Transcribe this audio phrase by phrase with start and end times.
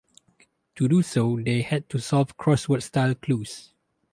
[0.77, 3.69] To do so, they had to solve crossword-style clues.